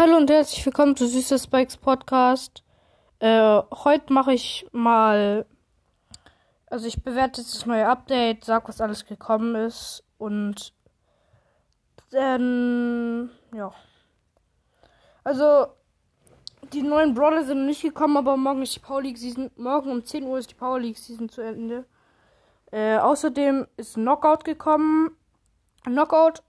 [0.00, 2.64] Hallo und herzlich willkommen zu Süße Spikes Podcast.
[3.18, 5.44] Äh, heute mache ich mal,
[6.64, 10.72] also ich bewerte jetzt das neue Update, sag, was alles gekommen ist und
[12.12, 13.74] dann, ja.
[15.22, 15.66] Also,
[16.72, 19.90] die neuen Brawler sind noch nicht gekommen, aber morgen ist die Power League Season, morgen
[19.90, 21.84] um 10 Uhr ist die Power League Season zu Ende.
[22.72, 25.14] Äh, außerdem ist Knockout gekommen.
[25.84, 26.42] Knockout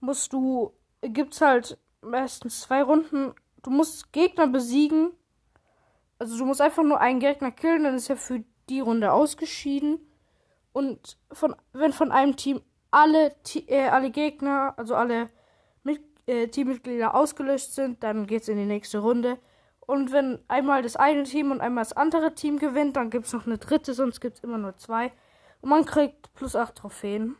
[0.00, 3.34] musst du, gibt's halt meistens zwei Runden.
[3.62, 5.10] Du musst Gegner besiegen.
[6.18, 10.00] Also du musst einfach nur einen Gegner killen, dann ist er für die Runde ausgeschieden.
[10.72, 13.34] Und von, wenn von einem Team alle,
[13.66, 15.28] äh, alle Gegner, also alle
[15.82, 19.38] Mit äh, Teammitglieder ausgelöscht sind, dann geht's in die nächste Runde.
[19.80, 23.46] Und wenn einmal das eine Team und einmal das andere Team gewinnt, dann gibt's noch
[23.46, 25.12] eine dritte, sonst gibt's immer nur zwei.
[25.60, 27.36] Und man kriegt plus acht Trophäen.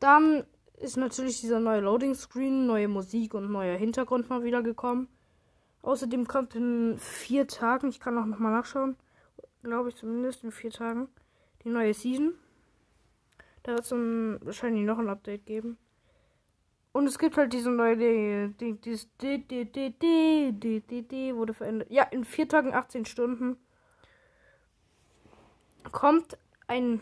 [0.00, 0.44] Dann
[0.78, 5.08] ist natürlich dieser neue Loading Screen, neue Musik und neuer Hintergrund mal wieder gekommen.
[5.82, 8.96] Außerdem kommt in vier Tagen, ich kann auch nochmal nachschauen,
[9.62, 11.08] glaube ich zumindest in vier Tagen,
[11.62, 12.34] die neue Season.
[13.62, 15.78] Da wird es dann wahrscheinlich noch ein Update geben.
[16.92, 21.02] Und es gibt halt diese neue, die, die, dieses D, D, D, D, D, D,
[21.02, 21.90] D wurde verändert.
[21.90, 23.56] Ja, in vier Tagen, 18 Stunden
[25.90, 27.00] kommt ein,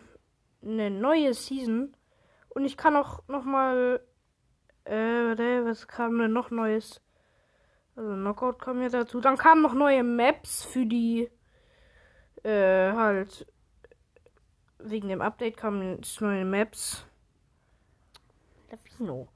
[0.62, 1.94] eine neue Season
[2.54, 4.00] und ich kann auch noch mal.
[4.84, 4.94] Äh,
[5.64, 7.00] was kam denn noch Neues?
[7.94, 9.20] Also Knockout kam ja dazu.
[9.20, 11.30] Dann kamen noch neue Maps für die.
[12.42, 13.46] Äh, halt.
[14.78, 17.06] Wegen dem Update kamen neue Maps.
[18.70, 19.28] Lavino.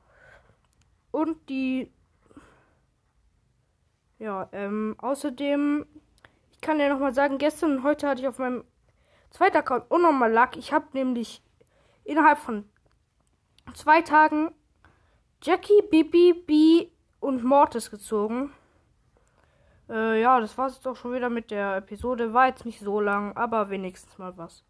[1.11, 1.93] Und die.
[4.19, 5.87] Ja, ähm, außerdem.
[6.51, 8.65] Ich kann ja noch mal sagen, gestern und heute hatte ich auf meinem
[9.31, 10.57] zweiten Account unnormal Luck.
[10.57, 11.43] Ich habe nämlich
[12.03, 12.69] innerhalb von
[13.77, 14.51] zwei Tagen
[15.43, 16.89] Jackie, Bibi, B
[17.21, 18.53] und Mortis gezogen.
[19.89, 22.33] Äh, ja, das war's jetzt auch schon wieder mit der Episode.
[22.33, 24.65] War jetzt nicht so lang, aber wenigstens mal was.